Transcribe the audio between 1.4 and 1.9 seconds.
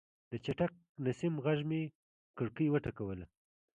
غږ مې